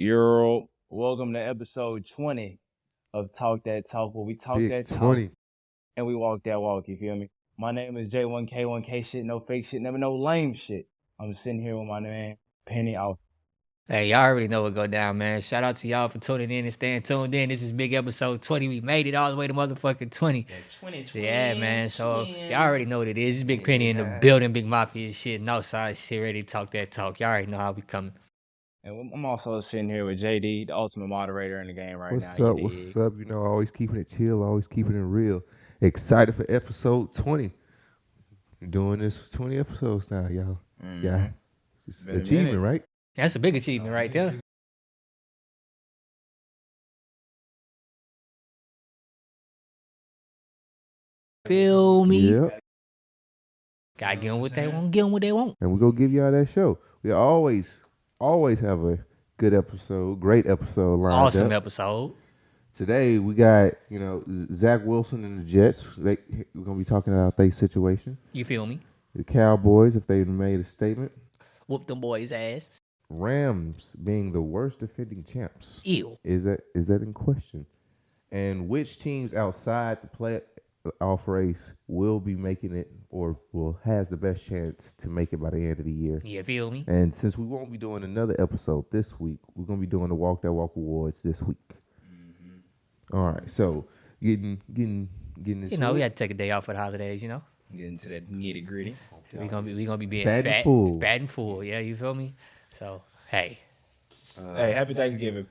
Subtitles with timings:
[0.00, 2.58] Euro, welcome to episode 20
[3.12, 5.18] of Talk That Talk, where we talk Big that talk
[5.94, 7.28] and we walk that walk, you feel me?
[7.58, 10.86] My name is J1K1K shit, no fake shit, never no lame shit.
[11.20, 13.18] I'm sitting here with my man, Penny Out.
[13.88, 15.42] Hey, y'all already know what go down, man.
[15.42, 17.50] Shout out to y'all for tuning in and staying tuned in.
[17.50, 18.68] This is big episode 20.
[18.68, 20.46] We made it all the way to motherfucking 20.
[20.80, 21.90] 20, Yeah, man.
[21.90, 23.36] So y'all already know what it is.
[23.36, 26.70] It's Big Penny in the building, Big Mafia shit, no side shit, ready to talk
[26.70, 27.20] that talk.
[27.20, 28.12] Y'all already know how we coming.
[28.82, 32.38] And I'm also sitting here with JD, the ultimate moderator in the game right What's
[32.38, 32.46] now.
[32.46, 32.56] What's up?
[32.56, 32.64] dig?
[32.64, 33.12] What's up?
[33.18, 35.42] You know, always keeping it chill, always keeping it real.
[35.82, 37.52] Excited for episode 20.
[38.70, 40.58] Doing this for 20 episodes now, y'all.
[41.02, 41.28] Yeah.
[41.28, 41.34] Mhm.
[41.86, 42.82] It's Been achievement, right?
[43.16, 44.38] That's a big achievement right there.
[51.46, 52.18] Feel me?
[52.30, 52.60] Yep.
[53.98, 55.56] Gotta get them what they want, get them what they want.
[55.60, 56.78] And we're going to give y'all that show.
[57.02, 57.84] We always,
[58.20, 58.98] always have a
[59.38, 61.52] good episode, great episode lined Awesome up.
[61.52, 62.14] episode.
[62.74, 65.96] Today, we got, you know, Zach Wilson and the Jets.
[65.96, 66.18] They,
[66.54, 68.16] we're going to be talking about their situation.
[68.32, 68.78] You feel me?
[69.16, 71.10] The Cowboys, if they made a statement.
[71.66, 72.70] Whoop them boys' ass.
[73.08, 75.80] Rams being the worst defending champs.
[75.82, 76.16] Ew.
[76.22, 77.66] Is that is that in question?
[78.30, 80.40] And which teams outside the play
[81.00, 85.36] off race will be making it or will has the best chance to make it
[85.38, 86.20] by the end of the year?
[86.24, 86.84] You feel me?
[86.86, 90.14] And since we won't be doing another episode this week, we're gonna be doing the
[90.14, 91.56] Walk That Walk Awards this week.
[91.70, 93.16] Mm-hmm.
[93.16, 93.86] All right, so
[94.22, 95.08] getting getting
[95.42, 97.28] getting into You know, we had to take a day off for the holidays, you
[97.28, 97.42] know?
[97.76, 98.96] Get into that nitty gritty.
[99.32, 101.00] We gonna be we gonna be being Fat fat, and full.
[101.00, 101.62] fat and full.
[101.62, 102.34] Yeah, you feel me?
[102.72, 103.60] So hey,
[104.38, 105.46] uh, hey, happy Thanksgiving.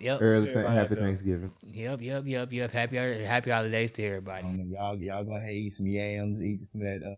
[0.00, 0.98] Yep, early th- happy out.
[0.98, 1.50] Thanksgiving.
[1.62, 2.70] yep, yep, yep, yep.
[2.70, 4.44] Happy happy holidays to everybody.
[4.44, 7.14] Um, y'all, y'all go ahead eat some yams, eat some that, uh,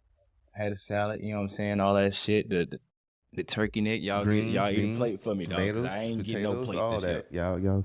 [0.52, 1.20] had a salad.
[1.22, 1.80] You know what I'm saying?
[1.80, 2.48] All that shit.
[2.48, 2.80] The the,
[3.32, 4.00] the turkey neck.
[4.02, 5.58] Y'all, get, y'all eat a plate for me, dog.
[5.58, 7.24] 'cause tomatoes, I ain't getting no plate all this year.
[7.30, 7.32] that.
[7.32, 7.84] Y'all, y'all,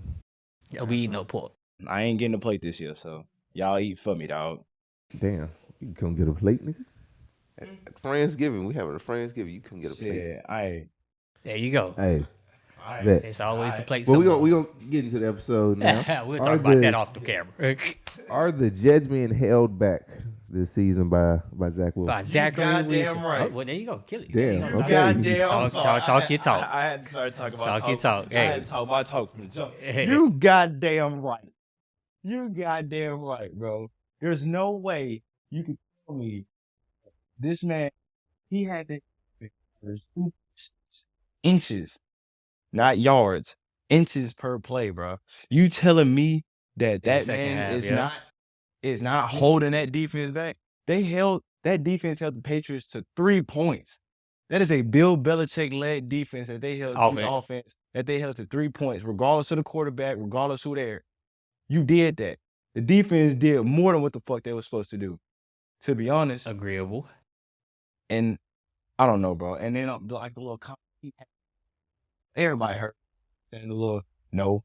[0.72, 1.54] Yeah, we eat no pork.
[1.88, 4.64] I ain't getting a plate this year, so y'all eat for me, dog.
[5.20, 5.50] damn,
[5.80, 6.84] you can come get a plate, nigga.
[7.58, 7.68] At
[8.02, 9.54] Friendsgiving, we having a Friendsgiving.
[9.54, 10.14] You come get a plate.
[10.14, 10.88] Yeah, I.
[11.44, 11.94] There you go.
[11.96, 12.26] Hey,
[12.86, 13.24] I bet.
[13.26, 14.08] It's always a place.
[14.08, 16.24] Well, we gonna we gonna get into the episode now.
[16.28, 17.76] we'll Are talk about the- that off the camera.
[18.30, 20.02] Are the Jets being held back
[20.50, 22.14] this season by by Zach Wilson?
[22.14, 23.24] By Zachary goddamn Wilson.
[23.24, 23.42] right.
[23.52, 23.98] Oh, well, there you go.
[24.00, 24.32] Kill it.
[24.32, 24.90] Damn, There you okay.
[24.90, 26.74] Goddamn, I'm Talk- talk- talk I- your talk.
[26.74, 28.26] I, I had to start talking about Talk your talk.
[28.28, 28.46] I Hey.
[28.46, 29.74] had to talk my talk from the jump.
[29.80, 30.08] Hey.
[30.08, 31.42] You goddamn right.
[32.24, 33.92] You goddamn right, bro.
[34.22, 35.22] There's no way
[35.52, 36.46] you can tell me
[37.40, 37.92] this man.
[38.50, 39.00] He had to
[41.44, 42.00] inches,
[42.76, 43.56] not yards,
[43.90, 45.18] inches per play, bro.
[45.50, 46.44] You telling me
[46.78, 47.96] that that man half, is yeah.
[47.96, 48.14] not
[48.84, 50.58] is not holding that defense back?
[50.88, 53.98] They held that defense held the Patriots to three points.
[54.50, 57.28] That is a Bill Belichick led defense that they held Offense.
[57.28, 61.04] offense that they held to three points, regardless of the quarterback, regardless who there.
[61.68, 62.38] You did that.
[62.76, 65.18] The defense did more than what the fuck they were supposed to do.
[65.84, 67.08] To be honest, Agreeable.
[68.10, 68.38] and
[69.00, 69.56] I don't know, bro.
[69.56, 70.76] And then uh, like the little com-
[72.36, 72.96] everybody hurt.
[73.52, 74.02] And the little
[74.32, 74.64] no,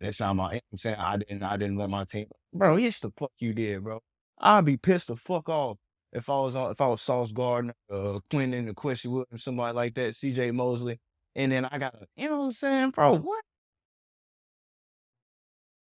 [0.00, 0.60] that's not my.
[0.72, 1.42] I'm saying I didn't.
[1.42, 2.76] I didn't let my team, bro.
[2.76, 4.00] Yes, the fuck you did, bro.
[4.38, 5.78] I'd be pissed the fuck off
[6.12, 6.54] if I was.
[6.54, 10.50] If I was Sauce Gardner, uh, Quentin, or Quincy Williams, somebody like that, C.J.
[10.52, 11.00] Mosley,
[11.34, 13.16] and then I got to, you know what I'm saying, bro?
[13.16, 13.44] What?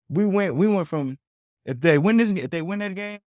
[0.08, 0.56] We went.
[0.56, 1.18] We went from
[1.64, 3.20] if they win this, if they win that game,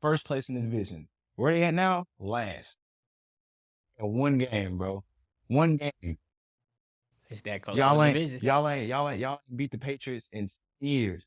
[0.00, 1.08] first place in the division.
[1.36, 2.06] Where they at now?
[2.18, 2.76] Last.
[3.98, 5.04] One game, bro.
[5.48, 6.18] One game.
[7.32, 8.40] It's that close Y'all to ain't, division.
[8.42, 10.48] y'all ain't, y'all ain't, y'all ain't beat the Patriots in
[10.80, 11.26] years.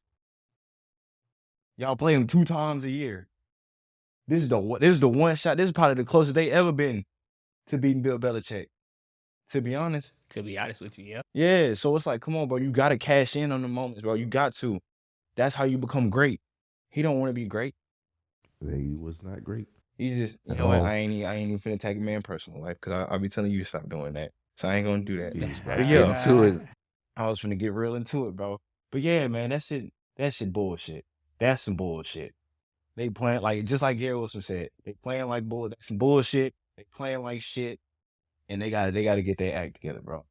[1.78, 3.28] Y'all play them two times a year.
[4.28, 5.58] This is the one- this is the one shot.
[5.58, 7.04] This is probably the closest they ever been
[7.68, 8.68] to beating Bill Belichick.
[9.52, 11.22] To be honest, To be honest with you, yeah.
[11.34, 11.74] yeah.
[11.76, 12.58] So it's like, come on, bro.
[12.58, 14.14] You got to cash in on the moments, bro.
[14.16, 14.80] You got to.
[15.36, 16.42] That's how you become great.
[16.90, 17.76] He don't want to be great.
[18.62, 19.68] He was not great.
[19.98, 20.82] He just, you At know what?
[20.82, 23.30] I ain't, I ain't even finna take a man personal, life cause I, I'll be
[23.30, 24.32] telling you to stop doing that.
[24.58, 25.34] So I ain't gonna do that.
[25.34, 26.10] He was But yeah.
[26.10, 26.62] into it.
[27.18, 28.60] I was gonna get real into it, bro.
[28.92, 31.06] But yeah, man, that shit, that shit bullshit.
[31.40, 32.34] That's some bullshit.
[32.96, 34.70] They playing like just like Gary Wilson said.
[34.86, 35.70] They playing like bull.
[35.70, 36.54] That's some bullshit.
[36.78, 37.80] They playing like shit,
[38.48, 40.26] and they got to they got to get their act together, bro.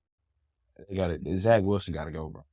[0.88, 2.44] They got to Zach Wilson got to go, bro.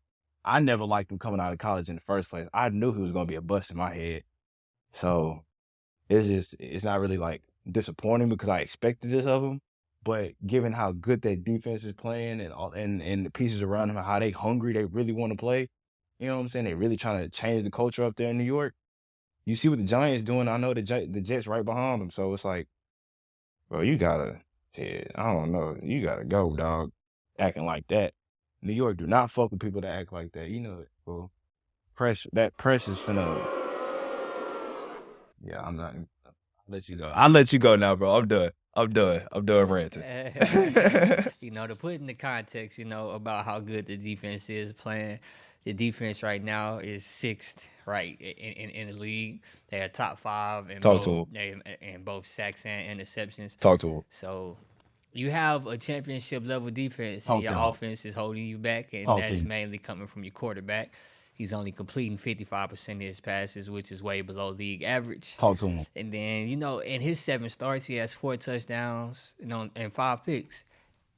[0.44, 2.48] I never liked him coming out of college in the first place.
[2.54, 4.24] I knew he was gonna be a bust in my head,
[4.94, 5.44] so
[6.10, 9.62] it's just it's not really like disappointing because I expected this of him.
[10.04, 13.90] But given how good that defense is playing and all and, and the pieces around
[13.92, 15.70] him, how they hungry, they really want to play.
[16.20, 16.66] You know what I'm saying?
[16.66, 18.74] They really trying to change the culture up there in New York.
[19.46, 20.48] You see what the Giants doing.
[20.48, 22.68] I know the Gi- the Jets right behind them, so it's like,
[23.70, 24.42] bro, you gotta,
[24.76, 26.92] shit, I don't know, you gotta go, dog.
[27.40, 28.14] Acting like that.
[28.62, 30.50] New York do not fuck with people that act like that.
[30.50, 31.32] You know it, bro.
[31.96, 32.30] Pressure.
[32.34, 33.44] That pressure's finna.
[35.44, 35.96] Yeah, I'm not.
[36.26, 36.34] I'll
[36.68, 37.12] let you go.
[37.14, 38.12] I'll let you go now, bro.
[38.18, 38.52] I'm done.
[38.74, 39.24] I'm done.
[39.32, 40.04] I'm done ranting.
[41.42, 44.72] you know, to put in the context, you know, about how good the defense is
[44.74, 45.20] playing.
[45.64, 49.42] The defense right now is sixth, right, in, in, in the league.
[49.70, 53.60] They are top five in Talk to both, they, in both sacks and interceptions.
[53.60, 54.04] Talk to him.
[54.10, 54.58] So
[55.14, 58.94] you have a championship level defense, Talk and your to offense is holding you back,
[58.94, 60.92] and Talk that's mainly coming from your quarterback.
[61.42, 65.38] He's only completing 55% of his passes, which is way below league average.
[65.38, 65.88] Talk to him.
[65.96, 69.92] And then, you know, in his seven starts, he has four touchdowns, you know, and
[69.92, 70.66] five picks.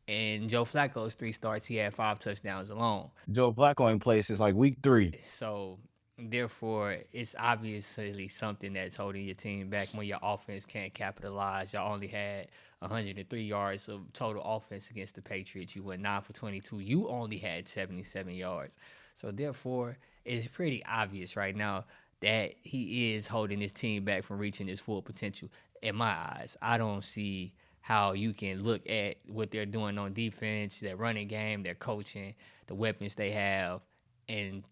[0.08, 3.10] And Joe Flacco's three starts, he had five touchdowns alone.
[3.34, 5.20] Joe Flacco ain't played since like week three.
[5.30, 5.78] So
[6.18, 11.74] therefore, it's obviously something that's holding your team back when your offense can't capitalize.
[11.74, 12.48] Y'all only had
[12.80, 15.76] 103 yards of total offense against the Patriots.
[15.76, 16.80] You went nine for 22.
[16.80, 18.78] You only had 77 yards.
[19.16, 21.86] So therefore, it's pretty obvious right now
[22.22, 25.50] that he is holding his team back from reaching his full potential.
[25.82, 30.14] In my eyes, I don't see how you can look at what they're doing on
[30.14, 32.34] defense, their running game, their coaching,
[32.68, 33.82] the weapons they have,
[34.30, 34.64] and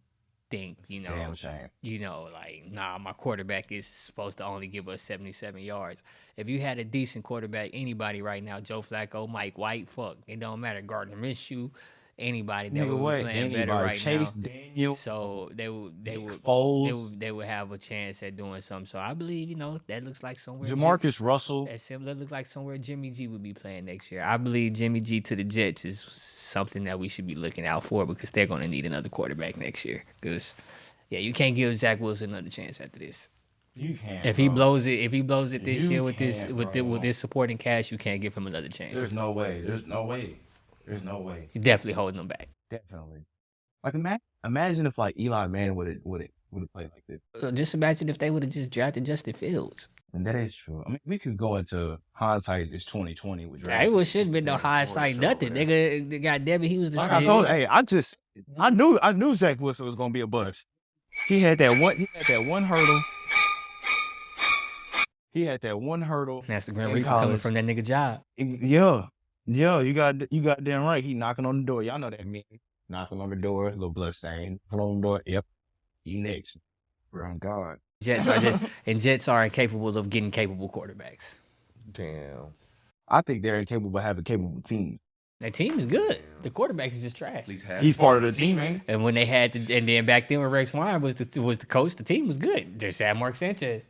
[0.49, 1.13] think, you know,
[1.81, 6.03] you know, like, nah, my quarterback is supposed to only give us 77 yards.
[6.37, 10.39] If you had a decent quarterback, anybody right now, Joe Flacco, Mike White, fuck, it
[10.39, 10.81] don't matter.
[10.81, 11.69] Gardner Minshew,
[12.21, 13.17] anybody that Nigga, would what?
[13.17, 13.83] be playing better Anybody?
[13.87, 14.47] right Chase now.
[14.49, 14.95] Daniel.
[14.95, 18.85] So they would, they would, they would, they would have a chance at doing something.
[18.85, 20.69] So I believe, you know, that looks like somewhere.
[20.69, 21.65] Jamarcus Russell.
[21.65, 24.23] that similar look like somewhere Jimmy G would be playing next year.
[24.23, 27.83] I believe Jimmy G to the Jets is something that we should be looking out
[27.83, 30.03] for because they're going to need another quarterback next year.
[30.21, 30.55] Because
[31.09, 33.29] yeah, you can't give Zach Wilson another chance after this.
[33.75, 34.25] You can't.
[34.25, 34.55] If he bro.
[34.55, 37.17] blows it, if he blows it this You year with this with the, with this
[37.17, 38.93] supporting cast, you can't give him another chance.
[38.93, 39.61] There's no way.
[39.61, 40.35] There's no way.
[40.91, 41.47] There's no way.
[41.53, 42.49] You're definitely holding them back.
[42.69, 43.19] Definitely.
[43.81, 47.03] Like imagine, imagine if like Eli Manning would have would have would have played like
[47.07, 47.21] this.
[47.41, 49.87] Uh, Just imagine if they would have just drafted Justin Fields.
[50.13, 50.83] And that is true.
[50.85, 52.67] I mean, we could go into hindsight.
[52.73, 53.89] It's 2020 with It draft.
[53.91, 55.53] was shouldn't been no Yeah, hindsight, nothing.
[55.53, 55.65] man.
[55.65, 56.67] Nigga, they got Debbie.
[56.67, 58.17] He was the Like I told, hey, I just
[58.59, 60.67] I knew I knew Zach Wilson was gonna be a bust.
[61.29, 61.95] He had that one.
[61.95, 62.99] He had that one hurdle.
[65.31, 66.43] He had that one hurdle.
[66.45, 68.23] That's the in Reaper coming from that nigga job.
[68.35, 69.05] Yeah,
[69.45, 69.79] yeah.
[69.81, 71.03] You got you got damn right.
[71.03, 71.83] He knocking on the door.
[71.83, 72.43] Y'all know that meme.
[72.89, 74.59] Knocking on the door, little blood stain.
[74.71, 75.21] Knocking on the door.
[75.25, 75.45] Yep.
[76.03, 76.57] You next.
[77.11, 77.77] Bro, God.
[78.01, 81.31] Jets are just, and Jets are incapable of getting capable quarterbacks.
[81.91, 82.53] Damn.
[83.07, 84.99] I think they're incapable of having capable teams.
[85.41, 86.21] That team is good.
[86.43, 87.35] The quarterback is just trash.
[87.35, 87.81] At least half.
[87.81, 90.39] He's part of the team, ain't And when they had to, and then back then
[90.39, 92.79] when Rex Ryan was the was the coach, the team was good.
[92.79, 93.87] Just had Mark Sanchez.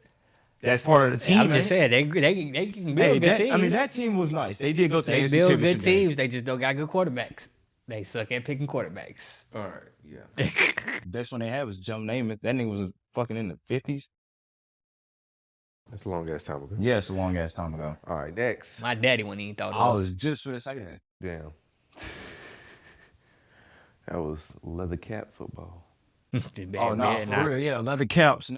[0.61, 1.39] That's part of the team.
[1.39, 3.51] I'm just saying they they they can build Hey, good that, teams.
[3.51, 4.57] I mean that team was nice.
[4.59, 6.03] They did go to they the build AFC good Championship game.
[6.05, 6.15] teams.
[6.15, 7.47] They just don't got good quarterbacks.
[7.87, 9.43] They suck at picking quarterbacks.
[9.55, 9.81] All right.
[10.37, 10.49] Yeah.
[11.07, 12.41] Best one they had was Joe Namath.
[12.41, 14.09] That nigga was fucking in the fifties.
[15.89, 16.75] That's a long ass time ago.
[16.79, 17.97] Yeah, it's a long ass time ago.
[18.07, 18.33] All right.
[18.33, 18.81] Next.
[18.81, 20.99] My daddy wouldn't even thought I of was just for a second.
[21.21, 21.51] Damn.
[24.07, 25.87] that was leather cap football.
[26.77, 27.43] Oh no, man, for nah.
[27.43, 27.59] real.
[27.59, 28.49] Yeah, leather caps,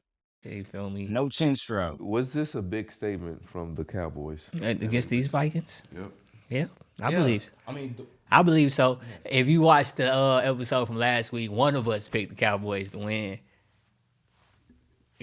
[0.43, 1.05] You feel me?
[1.07, 1.99] no chin strap.
[1.99, 4.49] Was this a big statement from the Cowboys?
[4.61, 5.83] Against these Vikings?
[5.95, 6.11] Yep.
[6.49, 6.65] Yeah,
[7.01, 7.19] I Yeah.
[7.19, 7.49] believe.
[7.67, 8.99] I mean, th- I believe so.
[9.25, 12.89] If you watched the uh, episode from last week, one of us picked the Cowboys
[12.91, 13.39] to win.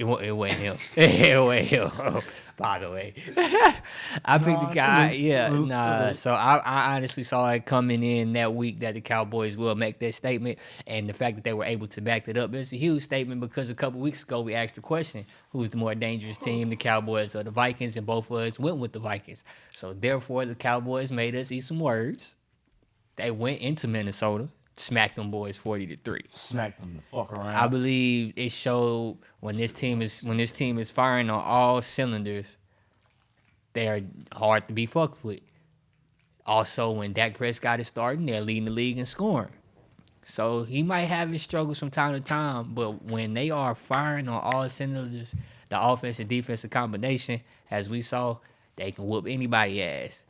[0.01, 0.79] It, wa- it wasn't him.
[0.97, 2.23] it wasn't him.
[2.57, 3.15] By the way,
[4.25, 5.09] I picked Nah, the guy.
[5.09, 5.99] salute, yeah, salute, nah.
[6.01, 6.17] salute.
[6.17, 9.99] So I, I honestly saw it coming in that week that the Cowboys will make
[10.01, 12.77] that statement, and the fact that they were able to back it up is a
[12.77, 16.39] huge statement because a couple weeks ago we asked the question, "Who's the more dangerous
[16.39, 19.45] team, the Cowboys or the Vikings?" And both of us went with the Vikings.
[19.71, 22.35] So therefore, the Cowboys made us eat some words.
[23.17, 24.49] They went into Minnesota,
[24.81, 26.25] smacked them boys forty to three.
[26.31, 27.49] smack them the fuck around.
[27.49, 31.83] I believe it showed when this team is when this team is firing on all
[31.83, 32.57] cylinders,
[33.73, 34.01] they are
[34.33, 35.41] hard to be fucked with.
[36.47, 39.53] Also, when Dak Prescott is starting, they're leading the league in scoring.
[40.25, 44.29] So he might have his struggles from time to time, but when they are firing
[44.29, 45.35] on all cylinders,
[45.69, 48.37] the offensive defensive combination, as we saw,
[48.77, 50.25] they can whoop anybody ass.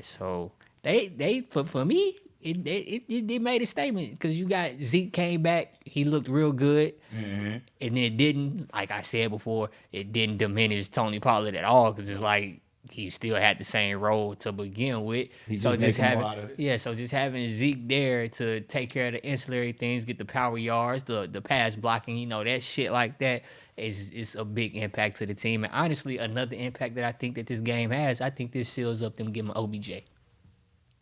[0.00, 4.46] So they they for for me, it it, it, it made a statement because you
[4.46, 7.60] got Zeke came back, he looked real good, Mhm.
[7.80, 12.08] and it didn't, like I said before, it didn't diminish Tony Pollard at all because
[12.08, 12.60] it's like
[12.90, 15.28] he still had the same role to begin with.
[15.48, 16.60] He so just just making more having, out of it.
[16.60, 20.24] yeah, so just having Zeke there to take care of the ancillary things, get the
[20.26, 23.42] power yards, the the pass blocking, you know, that shit like that
[23.78, 25.64] is is a big impact to the team.
[25.64, 29.02] And honestly, another impact that I think that this game has, I think this seals
[29.02, 30.02] up them giving OBJ.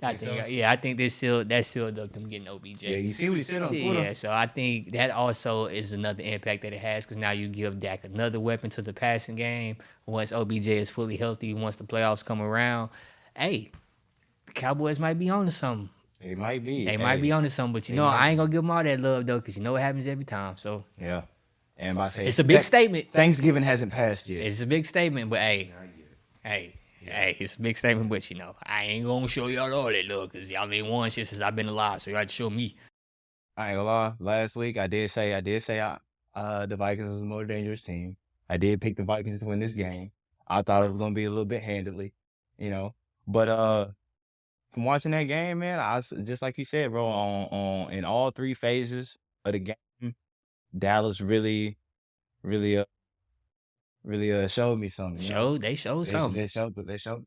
[0.03, 0.47] I Think so?
[0.47, 2.83] yeah, I think they still that sealed up them getting OBJ.
[2.83, 4.03] Yeah, you see what he said on Twitter.
[4.03, 7.47] Yeah, so I think that also is another impact that it has because now you
[7.49, 9.77] give Dak another weapon to the passing game.
[10.07, 12.91] Once OBJ is fully healthy, once the playoffs come around,
[13.37, 13.71] hey,
[14.47, 15.89] the Cowboys might be on to something.
[16.21, 16.85] They might be.
[16.85, 18.71] They might be on to something, but you know, might I ain't gonna give them
[18.71, 20.57] all that love though, because you know what happens every time.
[20.57, 21.23] So Yeah.
[21.79, 23.13] And I say it's a big Thank- statement.
[23.13, 24.45] Thanksgiving hasn't passed yet.
[24.47, 25.73] It's a big statement, but hey,
[26.45, 29.85] hey, hey, it's a big statement, but you know, I ain't gonna show y'all all
[29.91, 32.51] that love because y'all ain't won shit since I've been alive, so have to show
[32.51, 32.77] me.
[33.57, 34.13] I ain't gonna lie.
[34.19, 35.99] Last week I did say I did say I,
[36.35, 38.17] uh the Vikings was a more dangerous team.
[38.49, 40.11] I did pick the Vikings to win this game.
[40.49, 42.13] I thought it was gonna be a little bit handedly,
[42.59, 42.95] you know.
[43.27, 43.87] But uh
[44.73, 48.31] from watching that game, man, I just like you said, bro, on on in all
[48.31, 50.15] three phases of the game,
[50.79, 51.77] Dallas really,
[52.43, 52.85] really uh
[54.05, 55.23] really uh showed me something.
[55.23, 55.55] you know?
[55.55, 56.41] Show they showed They, something.
[56.41, 57.25] they showed, they showed,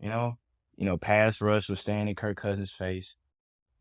[0.00, 0.36] you know,
[0.76, 3.16] you know, pass rush was staying in Kirk Cousins' face.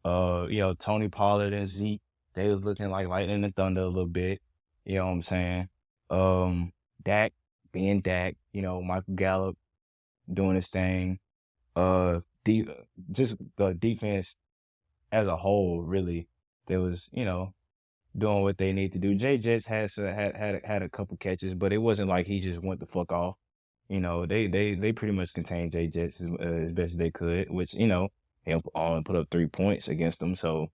[0.06, 2.02] Uh, you know, Tony Pollard and Zeke,
[2.34, 4.42] they was looking like lightning and thunder a little bit.
[4.86, 5.70] You know what I'm saying?
[6.10, 6.72] Um,
[7.04, 7.34] Dak
[7.72, 9.58] being Dak, you know, Michael Gallup
[10.32, 11.20] doing his thing.
[11.76, 12.68] Uh, de-
[13.12, 14.36] just the defense
[15.12, 16.28] as a whole, really,
[16.68, 17.54] there was, you know,
[18.18, 19.16] doing what they need to do.
[19.16, 22.28] Jay Jets has uh, had had a- had a couple catches, but it wasn't like
[22.28, 23.36] he just went the fuck off.
[23.88, 27.12] You know, they they they pretty much contained Jay Jets as, uh, as best they
[27.12, 28.10] could, which you know
[28.46, 30.36] he only put up three points against them.
[30.36, 30.72] So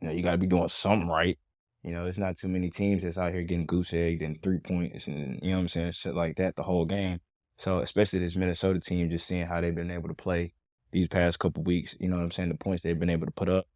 [0.00, 1.38] you know you got to be doing something right.
[1.82, 4.58] You know, it's not too many teams that's out here getting goose egged and three
[4.58, 7.20] points and you know what I'm saying, shit like that the whole game.
[7.56, 10.54] So especially this Minnesota team, just seeing how they've been able to play
[10.92, 11.96] these past couple weeks.
[12.00, 13.66] You know what I'm saying, the points they've been able to put up.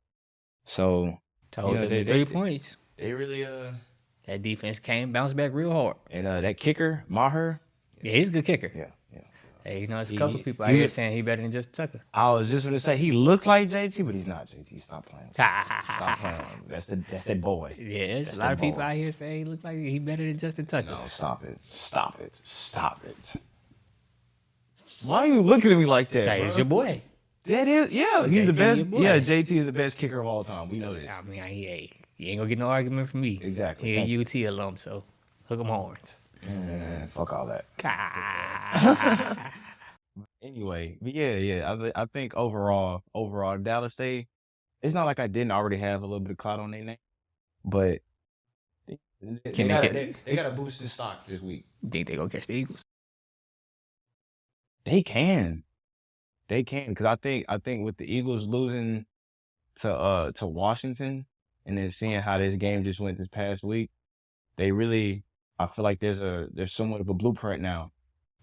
[0.65, 1.19] So
[1.53, 2.77] Told know, them they- the three they- points.
[2.97, 3.73] they really uh
[4.27, 5.97] That defense came, bounced back real hard.
[6.11, 7.61] and uh that kicker Maher.
[8.03, 8.71] Yeah, he's a good kicker.
[8.75, 9.21] Yeah, yeah.
[9.65, 11.53] Hey, you know, there's a couple he- people out he- here saying he better than
[11.53, 12.01] Justin Tucker.
[12.13, 14.81] I was just gonna say he looked like JT, but he's not JT.
[14.83, 15.31] Stop playing.
[15.35, 16.63] Stop playing.
[16.67, 17.77] That's the that's that boy.
[17.79, 18.89] there's That's a lot that of people ball.
[18.89, 20.91] out here saying he look like he better than Justin Tucker.
[20.91, 21.59] No, stop it.
[21.65, 22.41] Stop it.
[22.45, 23.35] Stop it.
[25.05, 26.27] Why are you looking at me like that?
[26.29, 26.49] Hey, bro?
[26.49, 27.03] it's your boy.
[27.45, 28.77] That is, yeah, he's the best.
[28.79, 29.01] your boy.
[29.01, 30.69] Yeah, JT is the best kicker of all time.
[30.69, 31.11] We know this.
[31.11, 33.41] I mean, I, hey, you ain't gonna get no argument from me.
[33.43, 33.97] Exactly.
[34.07, 35.03] He a UT alum, so
[35.47, 36.17] hook 'em horns.
[36.45, 37.65] Eh, fuck all that.
[40.43, 41.73] Anyway, but yeah, yeah.
[41.73, 44.27] I, thi- I think overall, overall, Dallas they.
[44.83, 46.97] It's not like I didn't already have a little bit of clout on their name,
[47.65, 48.01] but
[48.87, 51.65] they, they, Can they gotta, get- they, they got to boost the stock this week.
[51.91, 52.83] Think they gonna catch the Eagles?
[54.85, 55.63] They can,
[56.49, 59.07] they can, because I think I think with the Eagles losing
[59.77, 61.27] to uh to Washington
[61.65, 63.91] and then seeing how this game just went this past week,
[64.57, 65.25] they really.
[65.59, 67.93] I feel like there's a there's somewhat of a blueprint now.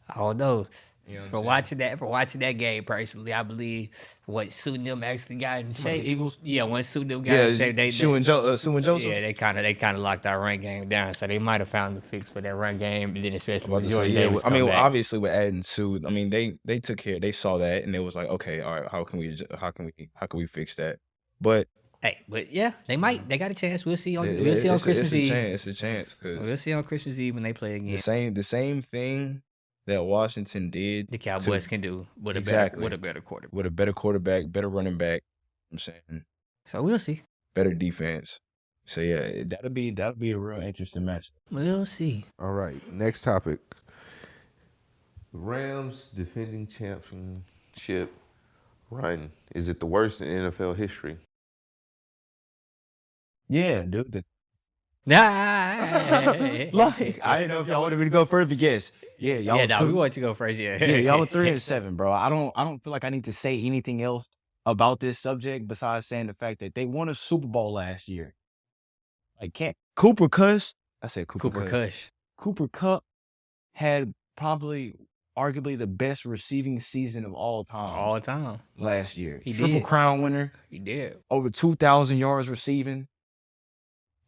[0.09, 0.67] I don't know.
[1.09, 1.45] You know For saying?
[1.45, 3.89] watching that, for watching that game personally, I believe
[4.27, 6.03] what suiting them actually got in Talking about shape.
[6.03, 6.37] the Eagles.
[6.43, 8.75] Yeah, when suiting them got Yeah, in shape, they, Suh they and Joe, uh, Suh
[8.75, 9.07] and Joseph.
[9.07, 11.15] yeah, they kind of they kind of locked our run game down.
[11.15, 13.81] So they might have found the fix for that run game, and then especially About
[13.81, 14.85] with say, yeah, Davis I mean, come well, back.
[14.85, 17.99] obviously with adding Suh, I mean they they took care, they saw that, and it
[17.99, 20.75] was like, okay, all right, how can we, how can we, how can we fix
[20.75, 20.99] that?
[21.41, 21.67] But
[22.01, 23.27] Hey, but yeah, they might.
[23.27, 23.85] They got a chance.
[23.85, 24.25] We'll see on.
[24.27, 25.27] it- we'll see on it's a- Christmas it's a Eve.
[25.29, 27.97] chance, it's a chance We'll see on Christmas Eve when they play the again.
[27.97, 29.41] same, the same thing
[29.89, 32.77] that Washington did The Cowboys can do with a Exactly.
[32.77, 33.53] better with a better quarterback.
[33.55, 35.21] with a better quarterback, better running back.
[35.71, 36.23] I'm saying
[36.65, 37.21] So we'll see.
[37.53, 38.39] better defense.
[38.85, 41.31] So yeah, that'll be that'll be a real interesting match.
[41.51, 42.25] We'll see.
[42.39, 43.59] All right, next topic.
[45.31, 48.11] Rams defending championship
[48.89, 49.31] run.
[49.53, 51.17] Is it the worst in NFL history?
[53.47, 54.11] Yeah, dude.
[54.11, 54.23] The,
[55.09, 56.65] Nah.
[56.73, 59.57] like I didn't know if y'all wanted me to go first, but yes, yeah, y'all.
[59.57, 60.59] yeah, no, we want you to go first.
[60.59, 62.11] Yeah, yeah, y'all are three and seven, bro.
[62.11, 64.27] I don't I don't feel like I need to say anything else
[64.65, 68.35] about this subject besides saying the fact that they won a Super Bowl last year.
[69.41, 70.73] Like can't Cooper Cuss.
[71.01, 71.67] I said Cooper, Cooper.
[71.67, 72.11] Cush.
[72.37, 73.03] Cooper Kupp
[73.73, 74.93] had probably
[75.37, 78.59] arguably the best receiving season of all time all time.
[78.77, 79.41] last year.
[79.43, 79.83] He Triple did.
[79.85, 81.17] crown winner, He did.
[81.31, 83.07] over two thousand yards receiving.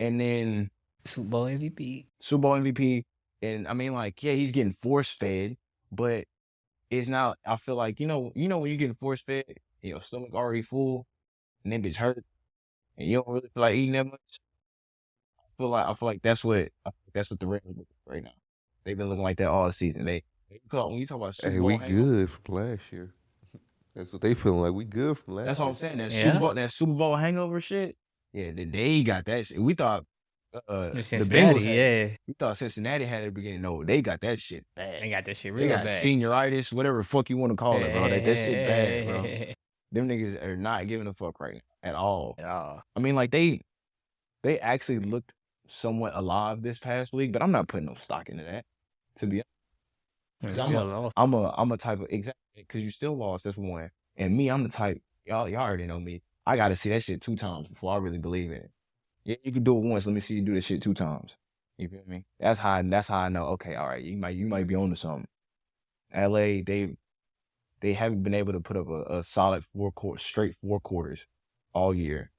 [0.02, 0.72] And then
[1.06, 2.08] Super Bowl MVP.
[2.20, 3.04] Super Bowl MVP.
[3.44, 5.58] And I mean, like, yeah, he's getting force fed,
[5.92, 6.26] but
[6.90, 7.38] it's not.
[7.46, 9.46] I feel like you know, you know, when you're getting force fed,
[9.84, 11.06] your stomach already full,
[11.64, 12.26] and then bitch hurt,
[12.98, 14.40] and you don't really feel like eating that much.
[15.40, 17.88] I feel like I feel like that's what I think that's what the Rams look
[18.06, 18.34] like right now.
[18.84, 20.06] They've been looking like that all season.
[20.06, 23.14] They, they when you talk about Super Hey, Bowl we hangover, good from last year.
[23.96, 24.74] That's what they feeling like.
[24.74, 25.46] We good from last.
[25.46, 25.98] That's what I'm saying.
[26.00, 26.24] That Yeah.
[26.24, 27.96] Super Bowl, that Super Bowl hangover shit.
[28.34, 29.60] Yeah, they, they got that shit.
[29.60, 30.06] We thought
[30.68, 31.66] uh, the Cincinnati, Bengals.
[31.66, 33.62] Had, yeah, we thought Cincinnati had it at the beginning.
[33.62, 35.02] No, they got that shit bad.
[35.02, 36.04] they got that shit real They got bad.
[36.04, 38.10] senioritis, whatever the fuck you want to call it, bro.
[38.10, 39.24] That, that shit bad, bro.
[39.94, 42.36] Them niggas are not giving a fuck right now at all.
[42.38, 42.82] At all.
[42.96, 43.62] I mean, like they
[44.44, 45.34] they actually looked
[45.68, 48.64] somewhat alive this past week, but I'm not putting no stock into that.
[49.20, 49.44] To be
[50.44, 51.14] honest, I'm lost.
[51.18, 53.44] I'm a I'm a type of exactly because you still lost.
[53.44, 53.90] That's one.
[54.16, 56.22] And me, I'm the type y'all y'all already know me.
[56.46, 58.72] I got to see that shit two times before I really believe in it.
[59.24, 60.06] Yeah, you can do it once.
[60.06, 61.38] Let me see you do this shit two times.
[61.78, 62.26] You feel me?
[62.40, 63.46] That's how I, that's how I know.
[63.50, 65.28] Okay, all right, you might you might be on to something.
[66.12, 66.62] L.A.
[66.62, 66.96] They
[67.82, 71.26] they haven't been able to put up a, a solid four quarter straight four quarters
[71.74, 72.32] all year,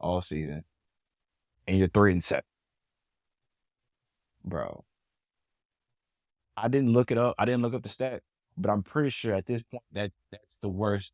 [0.00, 0.64] all season,
[1.66, 2.44] and you're three and seven,
[4.44, 4.84] bro.
[6.56, 7.36] I didn't look it up.
[7.38, 8.22] I didn't look up the stat,
[8.56, 11.12] but I'm pretty sure at this point that that's the worst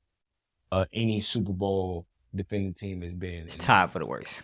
[0.75, 2.05] uh, any Super Bowl
[2.35, 3.45] defending team has been.
[3.45, 4.43] It's tied for the worst.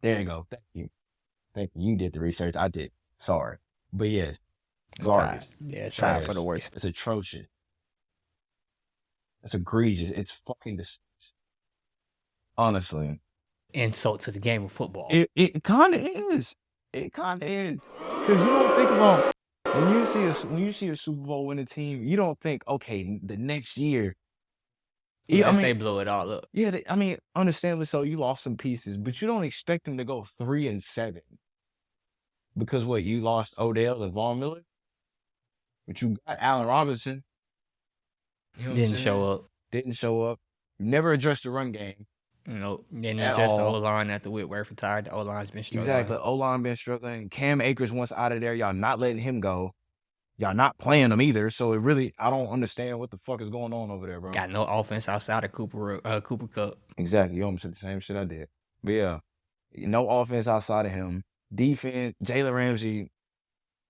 [0.00, 0.46] There you go.
[0.48, 0.88] Thank you.
[1.54, 1.90] Thank you.
[1.90, 2.54] You did the research.
[2.54, 2.92] I did.
[3.18, 3.56] Sorry,
[3.92, 4.32] but yeah,
[4.96, 5.48] It's garbage.
[5.60, 6.72] Yeah, it's tied for the worst.
[6.76, 7.46] It's atrocious.
[9.42, 10.12] It's egregious.
[10.12, 11.36] It's fucking disgusting.
[12.56, 13.20] Honestly,
[13.72, 15.08] Insult to the game of football.
[15.10, 16.54] it it kind of is.
[16.92, 17.78] It kind of is.
[17.98, 19.32] Cause you don't think about
[19.74, 22.62] when you see a when you see a Super Bowl winning team, you don't think,
[22.68, 24.14] okay, the next year.
[25.30, 26.46] Yeah, I mean, they blow it all up.
[26.52, 29.98] Yeah, they, I mean, understandably so, you lost some pieces, but you don't expect them
[29.98, 31.22] to go three and seven.
[32.58, 34.62] Because what, you lost Odell and Von Miller?
[35.86, 37.22] But you got Allen Robinson.
[38.58, 39.46] You know Didn't show up.
[39.70, 40.40] Didn't show up.
[40.80, 42.06] Never addressed the run game.
[42.46, 43.62] You know, At just the.
[43.62, 45.04] O line after Whitworth retired.
[45.04, 45.90] The O line's been struggling.
[45.90, 46.16] Exactly.
[46.16, 47.28] O line been struggling.
[47.28, 48.54] Cam Akers once out of there.
[48.54, 49.74] Y'all not letting him go.
[50.40, 51.50] Y'all not playing them either.
[51.50, 54.32] So it really, I don't understand what the fuck is going on over there, bro.
[54.32, 56.78] Got no offense outside of Cooper uh, Cooper Cup.
[56.96, 57.36] Exactly.
[57.36, 58.48] You almost said the same shit I did.
[58.82, 59.18] But yeah,
[59.76, 61.24] no offense outside of him.
[61.54, 63.10] Defense, Jalen Ramsey,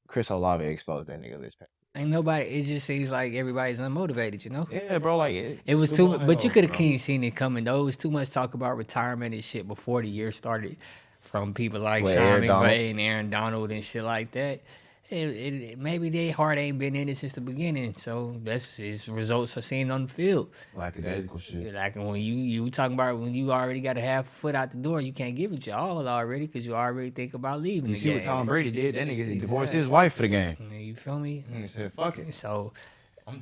[0.08, 1.70] Chris Olave exposed that nigga this past.
[1.94, 2.46] Ain't nobody.
[2.46, 4.44] It just seems like everybody's unmotivated.
[4.44, 4.68] You know.
[4.72, 5.18] Yeah, bro.
[5.18, 7.62] Like it, It was too, but you could have clean seen it coming.
[7.62, 10.76] Though it was too much talk about retirement and shit before the year started,
[11.20, 14.62] from people like Sean McVay and Aaron Donald and shit like that.
[15.10, 19.08] It, it, maybe they heart ain't been in it since the beginning, so that's his
[19.08, 20.50] results are seen on the field.
[20.74, 21.74] Like Lackadaisical shit.
[21.74, 24.76] Like when you you talking about when you already got a half foot out the
[24.76, 27.94] door, you can't give it your all already because you already think about leaving You
[27.96, 28.18] the see game.
[28.18, 28.94] what Tom Brady did?
[28.94, 30.56] That nigga divorced his wife for the game.
[30.72, 31.44] You feel me?
[31.52, 32.72] He said, "Fuck it." So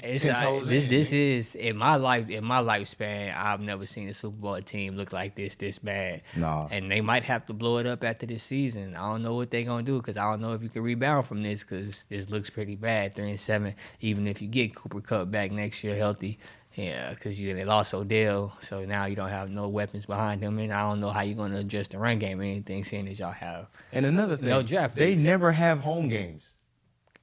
[0.02, 3.34] it's 10 this in, this is in my life in my lifespan.
[3.36, 6.68] I've never seen a Super Bowl team look like this this bad, Nah.
[6.70, 8.94] and they might have to blow it up after this season.
[8.94, 11.26] I don't know what they're gonna do because I don't know if you can rebound
[11.26, 13.14] from this because this looks pretty bad.
[13.14, 16.38] Three and seven, even if you get Cooper Kupp back next year healthy.
[16.74, 20.58] Yeah, because you they lost Odell, so now you don't have no weapons behind them,
[20.60, 23.18] and I don't know how you're gonna adjust the run game or anything, seeing as
[23.18, 23.66] y'all have.
[23.90, 26.47] And another thing, No draft they never have home games.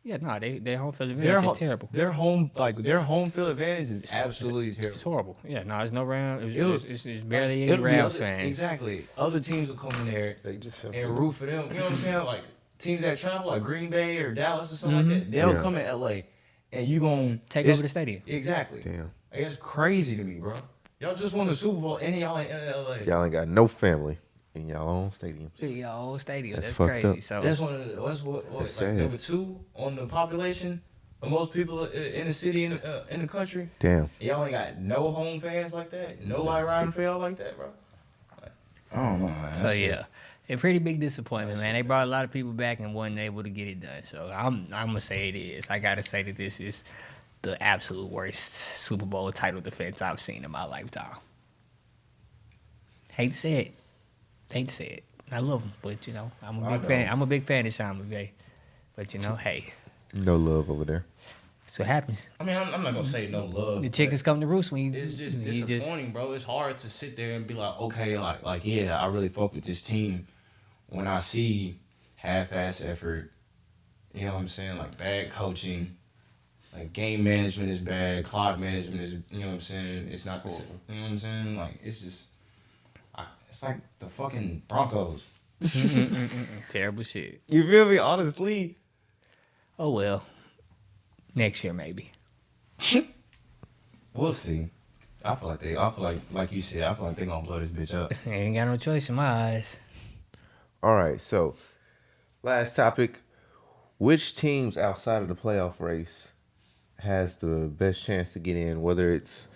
[0.06, 1.90] Yeah, no, they their home field Their advantage ho- is terrible.
[1.92, 4.94] Their home, like their home field advantage is absolutely terrible.
[4.94, 5.38] It's horrible.
[5.44, 6.46] Yeah, no, it's no Rams.
[6.46, 8.48] It's, It'll- it's, it's, it's barely any It'll Rams other- fans.
[8.48, 9.08] Exactly.
[9.18, 11.70] Other teams will come in there They just and root for them.
[11.70, 12.24] You know what I'm saying?
[12.24, 12.44] Like
[12.78, 15.20] teams that travel, like Green Bay or Dallas or something like mm-hmm.
[15.20, 15.62] that, they'll Yeah.
[15.64, 16.22] come in LA,
[16.72, 18.22] and you gonna Take over the stadium.
[18.28, 18.82] Exactly.
[18.82, 19.12] Damn.
[19.32, 20.54] Like, It's crazy to me, bro.
[21.00, 22.98] Y'all just won the Super Bowl and y'all ain't in LA.
[23.08, 24.20] Y'all ain't got no family
[24.56, 25.52] in y'all own stadiums.
[25.60, 26.56] Your old stadium.
[26.56, 27.08] That's That's, fucked crazy.
[27.08, 27.22] up.
[27.22, 28.98] So That's one of the, what's what, what That's like sad.
[28.98, 30.82] number two on the population
[31.22, 33.70] of most people in the city in the, uh, in the country.
[33.80, 34.10] Damn.
[34.20, 36.26] Y'all ain't got no home fans like that.
[36.26, 37.70] Nobody riding for y'all like that, bro.
[38.42, 38.52] Like,
[38.92, 39.54] I don't know, man.
[39.54, 40.06] so That's yeah,
[40.50, 41.74] a pretty big disappointment, man.
[41.74, 44.04] They brought a lot of people back and wasn't able to get it done.
[44.06, 45.70] So I'm I'm gonna say it is.
[45.70, 46.84] I gotta say that this is
[47.42, 51.18] the absolute worst Super Bowl title defense I've seen in my lifetime.
[53.12, 53.74] Hate to say it.
[54.52, 55.04] Hate to say it.
[55.32, 57.10] I love him, but you know I'm a I big fan.
[57.12, 58.32] I'm a big fan of Sean McVay.
[58.96, 59.66] But you know, hey,
[60.14, 61.06] No love over there.
[61.66, 62.30] that's what happens.
[62.40, 63.82] I mean, I'm, I'm not gonna say no love.
[63.82, 65.00] The chickens come to roost when you.
[65.00, 66.32] It's just you just disappointing, bro.
[66.34, 69.54] It's hard to sit there and be like, okay, like, like, yeah, I really fuck
[69.54, 70.28] with this team.
[70.88, 71.80] When I see
[72.16, 73.32] half-ass effort,
[74.14, 75.98] you know what I'm saying, like bad coaching,
[76.74, 80.44] like game management is bad, clock management is, you know what I'm saying, it's not
[80.44, 82.35] the, you know what I'm saying, like it's just, I,
[83.56, 85.24] it's like the fucking Broncos.
[86.70, 87.42] terrible shit.
[87.48, 87.98] You feel me?
[87.98, 88.78] Honestly,
[89.80, 90.24] Oh well.
[91.36, 92.12] Next year maybe.
[94.14, 94.68] we'll see.
[95.24, 97.48] I feel like they, I feel like, like you said, I feel like they gonna
[97.48, 98.12] blow this bitch up.
[98.28, 99.78] Ain't got no choice in my eyes.
[100.84, 101.56] All right, so
[102.44, 103.22] last topic.
[103.98, 106.32] Which teams outside of the playoff race
[107.00, 109.48] has the best chance to get in, whether it's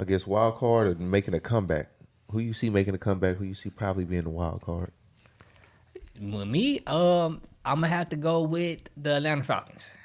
[0.00, 1.90] I guess wild card or making a comeback?
[2.30, 4.92] Who you see making a comeback, who you see probably being the wild card?
[6.20, 9.96] With me, um, I'm gonna have to go with the Atlanta Falcons.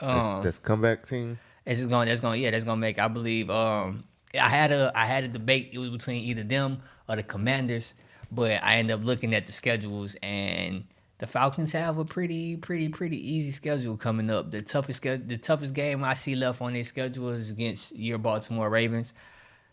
[0.00, 1.38] That's, Um, that's comeback team.
[1.66, 2.08] It's just going.
[2.08, 2.42] That's going.
[2.42, 2.98] Yeah, that's going to make.
[2.98, 3.50] I believe.
[3.50, 4.90] Um, I had a.
[4.94, 5.70] I had a debate.
[5.72, 7.94] It was between either them or the Commanders,
[8.32, 10.84] but I ended up looking at the schedules, and
[11.18, 14.50] the Falcons have a pretty, pretty, pretty easy schedule coming up.
[14.50, 18.70] The toughest, the toughest game I see left on their schedule is against your Baltimore
[18.70, 19.12] Ravens.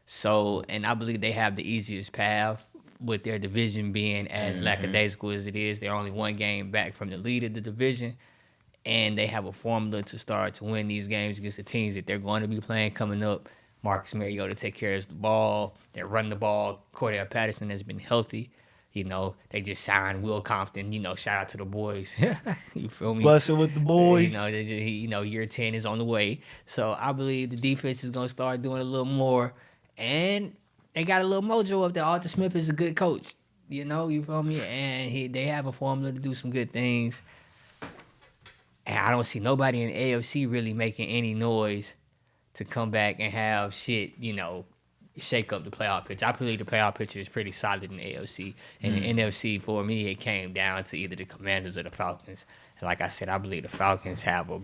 [0.06, 2.66] So, and I believe they have the easiest path
[3.00, 4.66] with their division being as mm-hmm.
[4.66, 5.80] lackadaisical as it is.
[5.80, 8.16] They're only one game back from the lead of the division
[8.86, 12.06] and they have a formula to start to win these games against the teams that
[12.06, 13.50] they're going to be playing coming up.
[13.82, 15.76] Marcus Mariota take care of the ball.
[15.94, 16.84] They run the ball.
[16.94, 18.52] Cordarrelle Patterson has been healthy.
[18.94, 20.92] You know, they just signed Will Compton.
[20.92, 22.16] You know, shout out to the boys.
[22.74, 23.24] you feel me?
[23.24, 24.32] Blessing with the boys.
[24.32, 26.42] You know, they just, you know, year ten is on the way.
[26.66, 29.54] So I believe the defense is going to start doing a little more,
[29.98, 30.56] and
[30.94, 32.04] they got a little mojo up there.
[32.04, 33.36] Arthur Smith is a good coach.
[33.70, 34.62] You know, you feel me?
[34.62, 37.22] And he, they have a formula to do some good things.
[38.86, 41.96] And I don't see nobody in AFC really making any noise
[42.54, 44.66] to come back and have shit, you know,
[45.18, 46.24] shake up the playoff pitch.
[46.24, 48.54] I believe the playoff picture is pretty solid in the AFC.
[48.82, 49.16] And the mm.
[49.16, 52.46] NFC, for me, it came down to either the Commanders or the Falcons.
[52.80, 54.62] And like I said, I believe the Falcons have a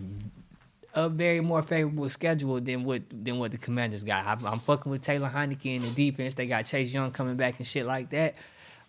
[0.93, 4.25] a very more favorable schedule than what than what the Commanders got.
[4.25, 6.33] I'm, I'm fucking with Taylor Heinicke in the defense.
[6.35, 8.35] They got Chase Young coming back and shit like that.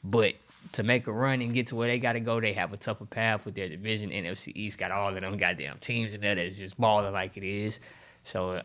[0.05, 0.35] But
[0.73, 2.77] to make a run and get to where they got to go, they have a
[2.77, 4.11] tougher path with their division.
[4.11, 7.45] NFC East got all of them goddamn teams in there that's just balling like it
[7.45, 7.79] is.
[8.25, 8.63] So uh,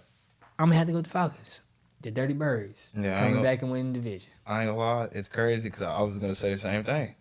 [0.59, 1.61] I'm gonna have to go with the Falcons,
[2.01, 4.31] the Dirty Birds, Yeah, coming gonna- back and winning the division.
[4.45, 7.13] I ain't gonna lie, it's crazy because I was gonna say the same thing.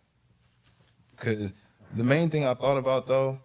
[1.16, 1.52] Cause
[1.94, 3.38] the main thing I thought about though,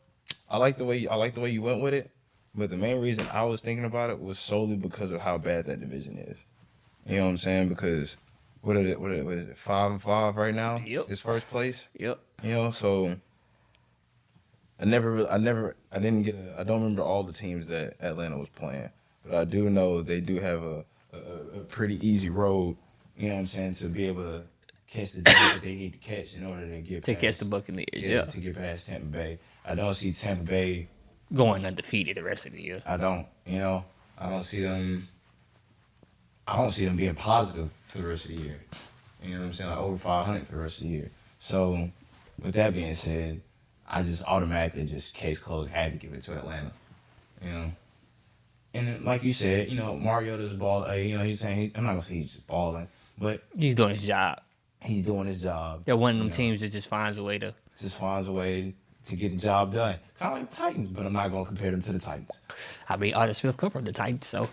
[0.49, 2.11] I like the way I like the way you went with it,
[2.55, 5.65] but the main reason I was thinking about it was solely because of how bad
[5.65, 6.37] that division is.
[7.05, 7.69] You know what I'm saying?
[7.69, 8.17] Because
[8.61, 8.99] what is it?
[8.99, 9.25] What is it?
[9.25, 10.81] What is it five and five right now?
[10.85, 11.05] Yep.
[11.09, 11.87] It's first place.
[11.97, 12.19] Yep.
[12.43, 13.15] You know, so
[14.79, 17.67] I never, really, I never, I didn't get, a, I don't remember all the teams
[17.67, 18.89] that Atlanta was playing,
[19.25, 22.77] but I do know they do have a, a, a pretty easy road.
[23.17, 24.43] You know what I'm saying to be able to
[24.87, 27.45] catch the that they need to catch in order to get To past, catch the
[27.45, 28.25] Buccaneers, yeah, yeah.
[28.25, 29.39] to get past Tampa Bay.
[29.63, 30.87] I don't see Tampa Bay.
[31.33, 32.81] Going undefeated the rest of the year.
[32.85, 33.85] I don't, you know,
[34.17, 35.07] I don't see them.
[36.47, 38.59] I don't see them being positive for the rest of the year.
[39.23, 39.69] You know what I'm saying?
[39.69, 41.11] Like over 500 for the rest of the year.
[41.39, 41.89] So,
[42.43, 43.41] with that being said,
[43.87, 46.71] I just automatically just case closed had to give it to Atlanta.
[47.43, 47.71] You know.
[48.73, 50.83] And then, like you said, you know, Mariota's ball.
[50.85, 53.91] Uh, you know, he's saying I'm not gonna say he's just balling, but He's doing
[53.93, 54.41] his job.
[54.81, 55.83] he's doing his job.
[55.85, 57.53] They're one of them you know, teams that just finds a way to.
[57.79, 58.73] Just finds a way
[59.07, 59.97] to get the job done.
[60.19, 62.29] Kind of like the Titans, but I'm not gonna compare them to the Titans.
[62.89, 64.47] I mean, Arthur Smith come from the Titans, so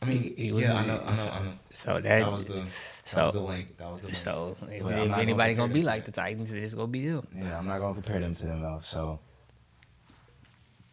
[0.00, 1.52] I mean, He- he was- yeah, I know, I know, I know.
[1.72, 2.68] so that, That was the that
[3.04, 3.76] so- was the link.
[3.78, 4.16] That was the link.
[4.18, 6.10] so if, But if anybody gonna gonna compare be them like the.
[6.12, 7.28] Titans, it's gonna be them.
[7.34, 8.80] Yeah, I'm not gonna compare them to them though.
[8.82, 9.20] So,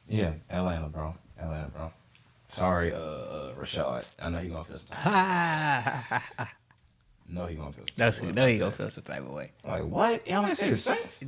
[0.07, 1.91] yeah, Atlanta, bro, Atlanta, bro.
[2.49, 4.05] Sorry, uh, uh Rashad.
[4.19, 6.47] I know you're gonna feel some.
[7.33, 7.39] Ha!
[7.41, 7.85] No, he gonna feel.
[7.85, 9.51] Some That's type of no, way you gonna feel some type of way.
[9.63, 10.27] Like what?
[10.27, 11.21] Y'all gonna say the Saints?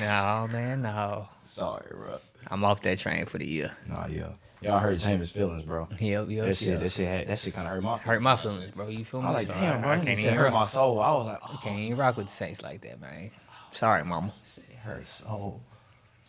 [0.00, 1.28] no, man, no.
[1.44, 2.18] Sorry, bro.
[2.48, 3.70] I'm off that train for the year.
[3.88, 4.28] Nah, yeah.
[4.60, 5.88] Y'all hurt Jameis' feelings, bro.
[5.98, 6.80] Yep, yep, That shit, yep.
[6.80, 8.86] that shit, had, that shit kind of hurt my Hurt my feelings, bro.
[8.86, 9.26] You feel me?
[9.26, 9.90] I was like, So damn, bro.
[9.90, 10.52] I, I can't can't even hurt rock.
[10.54, 11.00] my soul.
[11.00, 13.30] I was like, oh, Can't even rock with the Saints like that, man.
[13.72, 14.32] Sorry, mama.
[14.56, 15.60] it hurts so.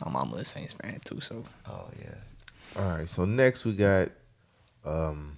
[0.03, 2.81] My mama a Saints fan too, so Oh yeah.
[2.81, 3.07] All right.
[3.07, 4.09] So next we got
[4.83, 5.37] um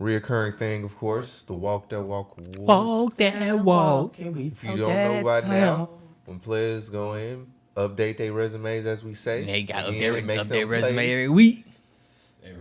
[0.00, 2.58] reoccurring thing, of course, the walk that walk awards.
[2.58, 4.14] walk that walk.
[4.18, 5.90] If you don't know by now,
[6.26, 9.44] when players go in, update their resumes, as we say.
[9.44, 11.66] They got up again, their, make their resume plays, every week.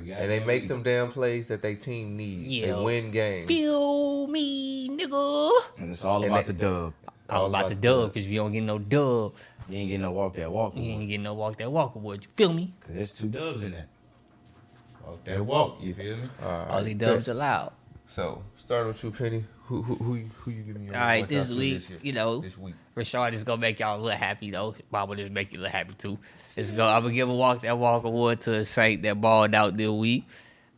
[0.01, 2.47] We and they make them damn plays that they team need.
[2.47, 2.75] Yeah.
[2.77, 3.47] They win games.
[3.47, 5.51] Feel me, nigga.
[5.77, 6.93] And it's all And about they- the dub.
[7.29, 9.33] All about the dub, because if you don't get no dub,
[9.69, 10.75] You ain't getting no walk that walk.
[10.75, 12.23] you ain't getting no walk that walk award.
[12.23, 12.73] You feel me?
[12.81, 13.87] Cause there's two dubs in there.
[15.13, 15.77] Walk that walk.
[15.81, 16.29] You feel me?
[16.41, 16.67] All right.
[16.69, 17.73] All the dubs allowed.
[18.07, 19.45] So starting with you, Penny.
[19.65, 21.99] Who who who you, who you giving your All right, points out this week, year?
[22.01, 22.75] you know, this week.
[22.97, 24.75] Rashard is gonna make y'all a little happy though.
[24.91, 26.17] Mama just make you a little happy too.
[26.57, 26.85] It's go.
[26.87, 29.89] I'm gonna give a walk that walk award to a Saint that balled out this
[29.89, 30.25] week.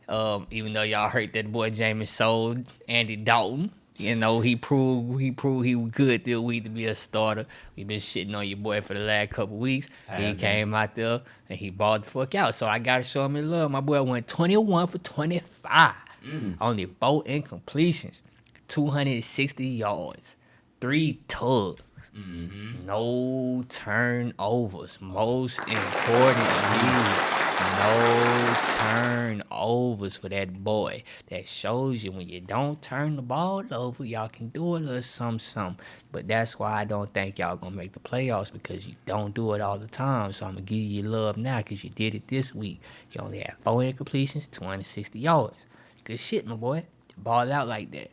[0.08, 3.72] Um, even though y'all hurt that boy Jameis sold Andy Dalton.
[3.98, 7.46] You know, he proved he proved he was good this week to be a starter.
[7.76, 9.88] We've been shitting on your boy for the last couple weeks.
[10.06, 12.54] Have he came out there and he balled the fuck out.
[12.54, 13.70] So I gotta show him his love.
[13.70, 15.94] My boy went 21 for 25.
[16.26, 16.56] Mm.
[16.60, 18.20] Only four incompletions,
[18.68, 20.36] 260 yards,
[20.80, 21.82] three tugs.
[22.16, 22.86] Mm-hmm.
[22.86, 24.98] No turnovers.
[25.00, 31.02] Most important, you no turnovers for that boy.
[31.28, 35.00] That shows you when you don't turn the ball over, y'all can do a little
[35.00, 35.84] some something.
[36.12, 39.54] But that's why I don't think y'all gonna make the playoffs because you don't do
[39.54, 40.32] it all the time.
[40.32, 42.80] So I'm gonna give you love now because you did it this week.
[43.12, 45.66] You only had four incompletions, 260 yards.
[46.04, 46.84] Good shit, my boy.
[47.16, 48.10] Ball out like that.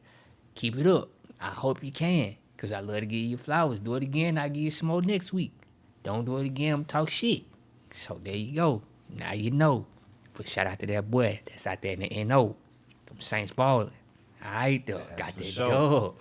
[0.56, 1.10] Keep it up.
[1.42, 2.36] I hope you can.
[2.56, 3.82] Cause I love to give you flowers.
[3.82, 5.52] Do it again, I'll give you some more next week.
[6.02, 7.44] Don't do it again, I'm talk shit.
[7.92, 8.82] So there you go.
[9.10, 9.86] Now you know.
[10.34, 12.56] But shout out to that boy that's out there in the NO.
[13.06, 13.92] Them Saints balling.
[14.44, 14.98] Alright though.
[14.98, 15.70] That's Got that sure.
[15.70, 16.16] dub.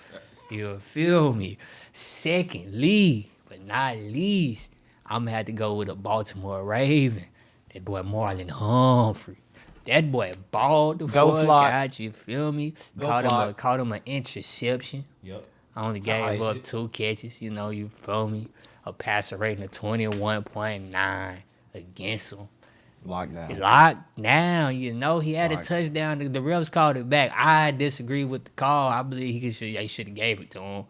[0.50, 1.56] You feel me?
[1.92, 4.70] Secondly, but not least,
[5.06, 7.24] I'm gonna have to go with a Baltimore Raven.
[7.72, 9.38] That boy Marlon Humphrey.
[9.86, 11.72] That boy balled the Go fuck Flock.
[11.72, 11.98] out.
[11.98, 12.74] You feel me?
[12.98, 15.04] Go caught him a caught him an interception.
[15.22, 15.46] Yep.
[15.74, 16.64] I only gave up it.
[16.64, 17.40] two catches.
[17.40, 18.48] You know, you feel me?
[18.84, 21.42] A passer rating of twenty one point nine
[21.74, 22.48] against him.
[23.06, 23.58] Lockdown.
[23.58, 25.18] Locked down, you know.
[25.18, 26.18] He had a touchdown.
[26.18, 27.32] The, the refs called it back.
[27.34, 28.88] I disagree with the call.
[28.90, 30.84] I believe he should they should have gave it to him.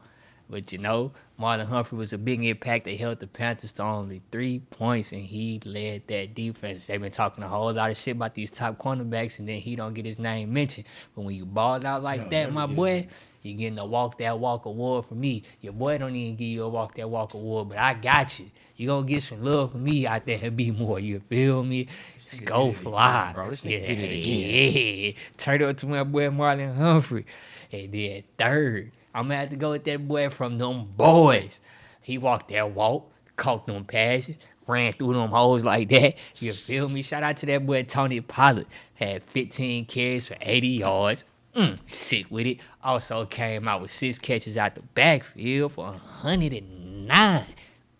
[0.50, 2.84] But you know, Marlon Humphrey was a big impact.
[2.84, 6.86] They held the Panthers to only three points, and he led that defense.
[6.86, 9.74] They've been talking a whole lot of shit about these top cornerbacks, and then he
[9.74, 10.86] don't get his name mentioned.
[11.14, 13.08] But when you balled out like No, that, my boy,
[13.40, 15.42] you're getting a walk that walk award from me.
[15.62, 18.50] Your boy don't even give you a walk that walk award, but I got you.
[18.76, 20.98] You gonna get some love from me out there and be more.
[20.98, 21.88] You feel me?
[22.18, 23.50] Just go fly, bro.
[23.50, 25.12] This yeah, nigga did it yeah.
[25.36, 27.26] Turn it up to my boy Marlon Humphrey,
[27.70, 31.60] and then third, I'm gonna have to go with that boy from them boys.
[32.00, 36.14] He walked that walk, caught them passes, ran through them holes like that.
[36.36, 37.02] You feel me?
[37.02, 38.66] Shout out to that boy Tony Pollard.
[38.94, 41.24] Had 15 carries for 80 yards.
[41.54, 42.58] Mm, sick with it.
[42.82, 47.46] Also came out with six catches out the backfield for 109.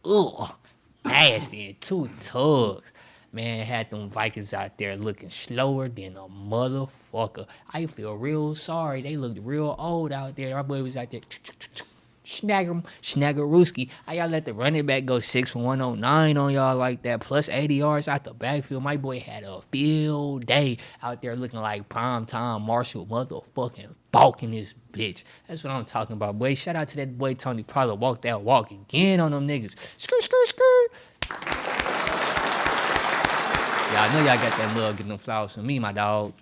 [0.05, 0.55] Ugh,
[1.05, 2.93] nasty and two tugs.
[3.33, 7.47] Man, had them Vikings out there looking slower than a motherfucker.
[7.73, 9.01] I feel real sorry.
[9.01, 10.55] They looked real old out there.
[10.57, 11.23] Our boy was out there.
[12.33, 13.91] Snagger, Snaggerooski.
[14.07, 17.49] How y'all let the running back go six for 109 on y'all like that, plus
[17.49, 18.83] 80 yards out the backfield?
[18.83, 24.53] My boy had a field day out there looking like prime time Marshall motherfucking balking
[24.53, 25.25] this bitch.
[25.47, 26.55] That's what I'm talking about, boy.
[26.55, 27.97] Shout out to that boy Tony Pollard.
[27.97, 29.75] Walk that walk again on them niggas.
[29.99, 30.91] Skirt, skirt, skirt.
[33.93, 36.33] Yeah, I know y'all got that love getting them flowers from me, my dog.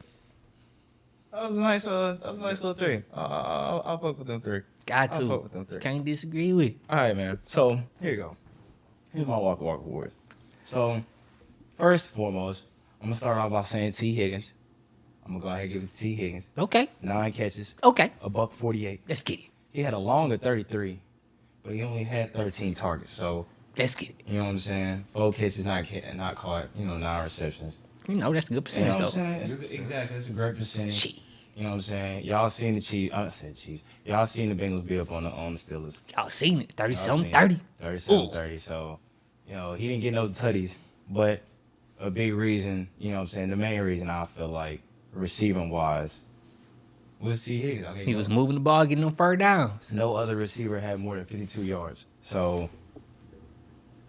[1.32, 3.02] That was a nice, uh, that was a nice little three.
[3.14, 4.62] Uh, I'll, I'll fuck with them three.
[4.86, 5.28] Got I'll to.
[5.28, 5.78] fuck with them three.
[5.80, 6.76] Can't disagree with it.
[6.88, 7.38] All right, man.
[7.44, 8.36] So here you go.
[9.12, 10.12] Here's my walk walk awards.
[10.66, 11.02] So
[11.78, 12.66] first and foremost,
[13.00, 14.54] I'm gonna start off by saying Tee Higgins.
[15.24, 16.44] I'm gonna go ahead and give it to Tee Higgins.
[16.58, 18.12] Okay, Nine catches, okay.
[18.22, 19.00] a buck 48.
[19.08, 19.46] Let's get it.
[19.72, 20.98] He had a longer 33,
[21.62, 23.12] but he only had 13 targets.
[23.12, 23.46] So
[23.78, 24.16] Let's get it.
[24.26, 25.04] you know what I'm saying?
[25.12, 26.66] Four catches, not ca- not caught.
[26.76, 27.74] You know, nine receptions.
[28.08, 29.46] You know, that's a good You know percentage, what I'm though.
[29.46, 29.72] saying?
[29.80, 30.94] Exactly, that's a great percentage.
[30.94, 31.14] Shit.
[31.56, 32.24] You know what I'm saying?
[32.24, 33.14] Y'all seen the Chiefs.
[33.14, 33.82] I said Chiefs.
[34.06, 36.00] Y'all seen the Bengals be up on the on the Steelers.
[36.16, 36.72] Y'all seen it.
[36.72, 37.54] 30 Y'all something, 30.
[37.54, 37.60] it.
[37.80, 38.58] 37 30.
[38.58, 38.98] So,
[39.48, 40.70] you know, he didn't get no tutties,
[41.10, 41.40] but
[41.98, 43.50] a big reason, you know what I'm saying?
[43.50, 44.80] The main reason I feel like
[45.12, 46.14] receiving wise
[47.20, 47.86] was Tee Higgins.
[47.88, 49.90] Okay, He no- was moving the ball, getting them third downs.
[49.92, 52.06] no other receiver had more than 52 yards.
[52.22, 52.70] So,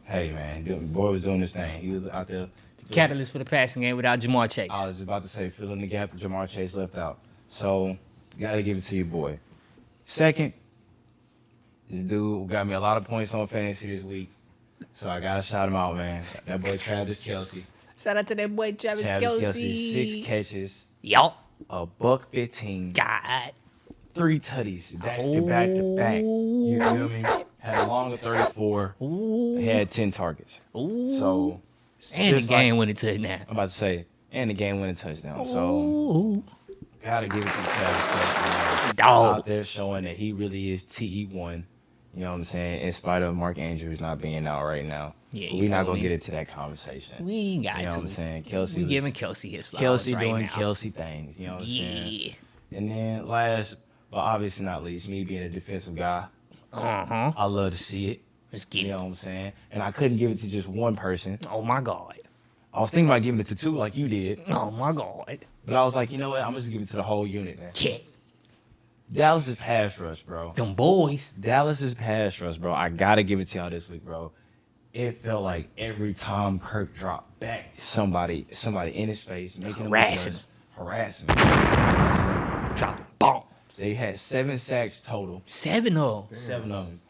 [0.06, 1.82] hey, man, the boy was doing his thing.
[1.82, 2.48] He was out there.
[2.92, 4.70] Catalyst for the passing game without Ja'Marr Chase.
[4.72, 7.20] I was about to say filling the gap that Ja'Marr Chase left out.
[7.48, 7.98] So,
[8.40, 9.40] gotta give it to your boy.
[10.06, 10.54] Second,
[11.90, 14.30] this dude got me a lot of points on fantasy this week.
[14.94, 16.24] So I gotta shout him out, man.
[16.46, 17.64] That boy Travis Kelce.
[17.98, 19.42] Shout out to that boy Travis, Travis Kelce.
[19.42, 21.38] Kelce, six catches, Yup.
[21.70, 23.52] a buck fifteen, God.
[24.16, 26.22] three tutties, back to back to back.
[26.22, 27.24] You feel me?
[27.60, 29.58] Had a longer 34, Ooh.
[29.58, 30.62] had 10 targets.
[30.76, 31.20] Ooh.
[31.20, 31.62] So,
[32.14, 33.42] and the just like- game winning touchdown.
[33.48, 35.46] I'm about to say, and the game winning touchdown.
[35.46, 36.44] So, Ooh.
[37.04, 38.96] gotta give it to Travis Kelce, man.
[38.96, 39.38] Dog.
[39.38, 41.64] Out there showing that he really is TE1.
[42.14, 42.82] You know what I'm saying?
[42.82, 45.14] In spite of Mark Andrews not being out right now.
[45.32, 46.02] Yeah, we're not gonna me?
[46.02, 47.26] get into that conversation.
[47.26, 47.98] We ain't got you know to.
[48.00, 48.44] what I'm saying?
[48.44, 50.50] Kelce we giving Kelce his flowers Kelce right doing now.
[50.50, 51.40] Kelce things.
[51.40, 52.08] You know what I'm saying?
[52.72, 52.78] Yeah.
[52.78, 53.78] And then last,
[54.10, 56.26] but obviously not least, me being a defensive guy,
[56.74, 57.32] Uh huh.
[57.38, 58.22] I love to see it.
[58.52, 59.54] Let's get You know what I'm saying?
[59.72, 61.40] And I couldn't give it to just one person.
[61.50, 62.20] Oh my God.
[62.74, 65.40] I was thinking about giving it to two, like you did, Oh my God.
[65.66, 66.42] but I was like, you know what?
[66.42, 67.72] I'm just giving it to the whole unit, man.
[67.76, 67.98] Yeah.
[69.14, 70.54] Dallas' is pass rush, bro.
[70.56, 71.32] Them boys.
[71.38, 72.74] Dallas's pass rush, bro.
[72.74, 74.32] I gotta give it to y'all this week, bro.
[74.94, 79.92] It felt like every time Kirk dropped back, somebody, somebody in his face, making him
[79.92, 80.36] Harassing
[80.78, 81.38] harassing him.
[81.38, 82.76] You know what I'm saying?
[82.76, 83.44] Drop the bomb.
[83.78, 86.38] They had seven sacks total, Seven of them.
[86.38, 87.02] seven of them.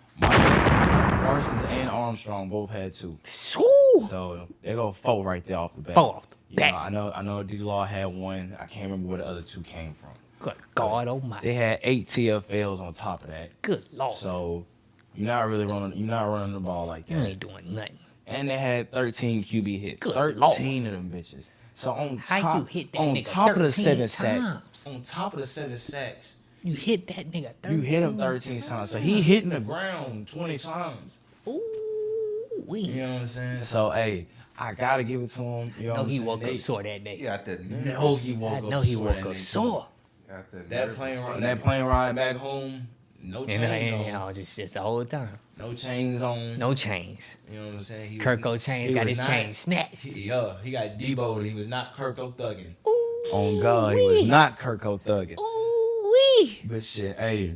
[1.32, 3.18] Parsons, and Armstrong both had two.
[3.58, 4.08] Ooh.
[4.10, 5.96] So they go four right there off the bat.
[5.96, 6.74] Four off the You back.
[6.74, 8.58] know, I know I know D Law had one.
[8.60, 10.10] I can't remember where the other two came from.
[10.40, 11.48] Good God Almighty.
[11.48, 13.50] They had eight TFLs on top of that.
[13.62, 14.18] Good Lord.
[14.18, 14.66] So
[15.16, 17.28] you're not really running you're not running the ball like you that.
[17.30, 17.98] ain't doing nothing.
[18.28, 20.00] And they had 13 QB hits.
[20.02, 21.44] Good 13 of them bitches.
[21.76, 25.02] So on How you top, hit that on top of the 13 seven sacks, on
[25.02, 28.92] top of the seven sacks, You hit that nigga 13 you hit him 13 times.
[28.92, 31.18] So he hitting the ground 20 times.
[31.48, 31.62] Ooh,
[32.68, 32.82] we.
[32.82, 33.64] You know what I'm saying?
[33.64, 34.28] So hey,
[34.60, 35.74] I gotta give it to him.
[35.80, 36.26] You know know he saying?
[36.26, 37.16] woke They- up sore that day.
[37.18, 38.64] He got the No, he woke I up.
[38.66, 39.38] know he sore woke that up day.
[39.40, 39.88] sore.
[40.30, 42.88] Got the That nervous plane ride, that plane ride back home,
[43.24, 45.38] no And chains then, on, you know, just, just the whole time.
[45.58, 46.58] no chains on.
[46.60, 47.38] No chains.
[47.52, 48.12] You know what I'm saying?
[48.12, 49.98] He was- Kirko chains he got his not- chain snatched.
[50.04, 51.44] He, yeah, he got Debo.
[51.44, 52.76] He was not Kirko thugging.
[52.88, 55.38] Ooh, On God, he was not Kirko thugging.
[55.40, 55.61] Ooh,
[56.12, 56.62] wee.
[56.66, 57.56] But shit, hey,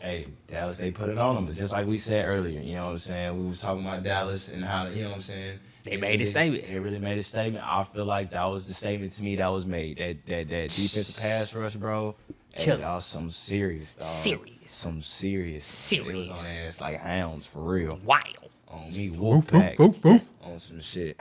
[0.00, 1.46] hey, Dallas, they put it on them.
[1.46, 3.40] But just like we said earlier, you know what I'm saying?
[3.40, 5.58] We was talking about Dallas and how, you know what I'm saying?
[5.84, 6.66] They made a statement.
[6.66, 7.64] They really made a statement.
[7.66, 9.98] I feel like that was the statement to me that was made.
[9.98, 12.14] That that that defensive pass rush, bro.
[12.52, 12.80] Hey, Killer.
[12.82, 14.06] y'all some serious, dog.
[14.08, 14.70] Serious.
[14.70, 15.90] Some serious.
[15.90, 16.38] They was Serious.
[16.38, 17.98] on their ass like hounds for real.
[18.04, 18.50] Wild.
[18.68, 19.80] On me, whoop pack.
[19.80, 21.20] On some shit.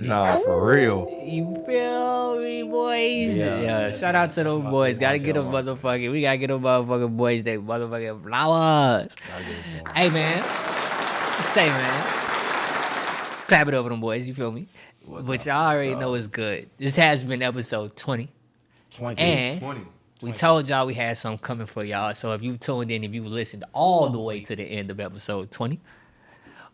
[0.00, 1.08] Nah, for real.
[1.24, 3.34] You feel me, boys?
[3.34, 3.60] Yeah.
[3.60, 3.90] Yeah.
[3.90, 4.98] shout out to those boys.
[4.98, 6.10] Gotta get them motherfucking.
[6.10, 7.42] We gotta get them motherfucking boys.
[7.42, 9.14] They motherfucking flowers.
[9.34, 9.94] I give it to 'em.
[9.94, 14.26] Hey man, say man, clap it over them boys.
[14.26, 14.66] You feel me?
[15.04, 16.18] What's But y'all already What's know up?
[16.18, 16.70] it's good.
[16.78, 18.28] This has been episode twenty,
[18.96, 19.20] 20.
[19.20, 19.80] and 20.
[20.22, 22.14] we told y'all we had something coming for y'all.
[22.14, 24.98] So if you tuned in, if you listened all the way to the end of
[25.00, 25.80] episode twenty,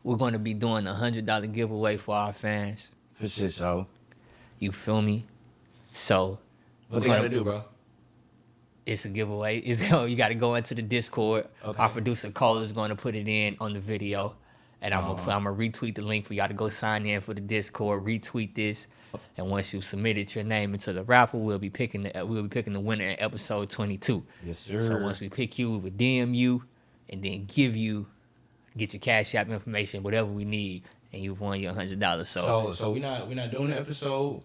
[0.05, 2.91] we're gonna be doing a hundred dollar giveaway for our fans.
[3.19, 3.87] For shit show.
[4.59, 5.27] You feel me?
[5.93, 6.39] So
[6.89, 7.65] What they gotta do, bro?
[8.85, 9.59] it's a giveaway.
[9.65, 11.47] It's you got to go into the Discord.
[11.65, 11.83] Okay.
[11.83, 14.37] Our producer Cole is going to put it in on the video,
[14.83, 15.31] and I'm gonna Uh-huh.
[15.33, 18.05] I'm gonna retweet the link for y'all to go sign in for the Discord.
[18.05, 18.87] Retweet this,
[19.37, 22.49] and once you submitted your name into the raffle, we'll be picking the we'll be
[22.49, 24.23] picking the winner in episode 22.
[24.45, 24.81] Yes, sir.
[24.81, 26.63] So once we pick you, we will DM you,
[27.11, 28.07] and then give you
[28.77, 30.83] get your cash app information, whatever we need,
[31.17, 32.29] and you've won your hundred dollars.
[32.29, 32.43] So.
[32.43, 34.43] So, so we not we not doing an episode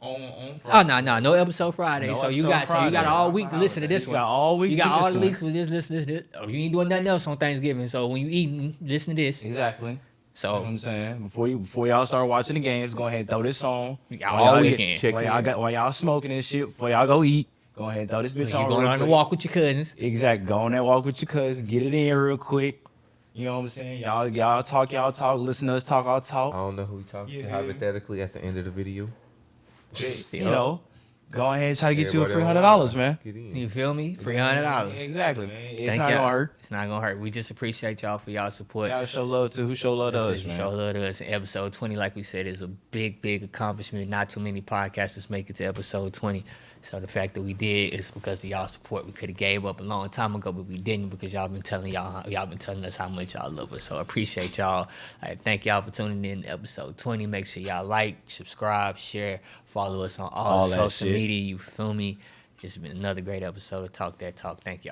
[0.00, 0.60] on on.
[0.66, 2.08] Oh no no no episode Friday.
[2.08, 4.20] No so you got so you got all week to listen to this You one.
[4.20, 5.28] got all week You to got all this the one.
[5.28, 6.24] week to this, listen this, this.
[6.34, 7.86] Oh, you ain't doing nothing else on Thanksgiving.
[7.88, 9.42] So when you eating, listen to this.
[9.42, 9.98] Exactly.
[10.34, 11.22] So You know I'm saying?
[11.22, 13.98] Before you before y'all start watching the games, go ahead and throw this on.
[14.08, 14.98] you got all y'all weekend.
[14.98, 18.00] Check while y'all got while y'all smoking and shit, before y'all go eat, go ahead
[18.02, 18.68] and throw this you bitch on.
[18.68, 19.94] going real on the walk with your cousins.
[19.98, 20.46] Exactly.
[20.48, 21.68] Go on that walk with your cousins.
[21.68, 22.81] Get it in real quick.
[23.34, 24.00] You know what I'm saying?
[24.02, 26.54] Y'all y'all talk, y'all talk, listen to us talk, I'll talk.
[26.54, 27.42] I don't know who we talking Yeah.
[27.42, 29.08] to hypothetically at the end of the video.
[30.32, 30.80] You know.
[31.30, 33.18] Go ahead and try to get you a Everybody free on hundred dollars, man.
[33.24, 33.56] Get in.
[33.56, 34.16] You feel me?
[34.16, 35.00] Three hundred dollars.
[35.00, 35.70] Exactly, man.
[35.72, 36.18] It's Thank not y'all.
[36.18, 36.56] gonna hurt.
[36.60, 37.20] It's not gonna hurt.
[37.20, 38.90] We just appreciate y'all for y'all support.
[38.90, 41.22] Y'all show love to who show love to us, Show love to us.
[41.24, 44.10] Episode 20, like we said, is a big, big accomplishment.
[44.10, 46.44] Not too many podcasters make it to episode 20.
[46.84, 49.06] So the fact that we did is because of y'all support.
[49.06, 51.62] We could have gave up a long time ago, but we didn't because y'all been
[51.62, 53.84] telling y'all how- y'all been telling us how much y'all love us.
[53.84, 54.88] So I appreciate y'all.
[55.22, 57.26] I thank y'all for tuning in to episode 20.
[57.26, 61.12] Make sure y'all like, subscribe, share, follow us on all, All social shit.
[61.14, 61.40] media.
[61.40, 62.18] You feel me?
[62.64, 64.62] It's been another great episode of Talk That Talk.
[64.62, 64.90] Thank y'all.